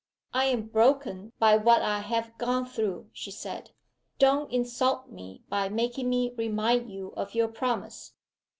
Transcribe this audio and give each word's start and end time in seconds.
"I 0.33 0.45
am 0.45 0.65
broken 0.65 1.31
by 1.37 1.57
what 1.57 1.83
I 1.83 1.99
have 1.99 2.35
gone 2.39 2.65
through," 2.65 3.11
she 3.13 3.29
said. 3.29 3.69
"Don't 4.17 4.51
insult 4.51 5.11
me 5.11 5.43
by 5.47 5.69
making 5.69 6.09
me 6.09 6.33
remind 6.35 6.91
you 6.91 7.13
of 7.15 7.35
your 7.35 7.49
promise." 7.49 8.15